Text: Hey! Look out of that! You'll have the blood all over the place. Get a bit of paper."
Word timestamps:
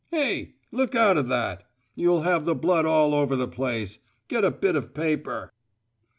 Hey! 0.09 0.55
Look 0.71 0.95
out 0.95 1.15
of 1.15 1.27
that! 1.27 1.63
You'll 1.93 2.23
have 2.23 2.45
the 2.45 2.55
blood 2.55 2.87
all 2.87 3.13
over 3.13 3.35
the 3.35 3.47
place. 3.47 3.99
Get 4.29 4.43
a 4.43 4.49
bit 4.49 4.75
of 4.75 4.95
paper." 4.95 5.53